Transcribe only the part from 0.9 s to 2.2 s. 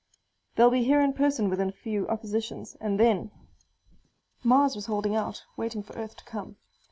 in person within a few